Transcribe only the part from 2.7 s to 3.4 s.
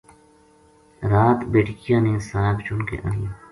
کے آنیو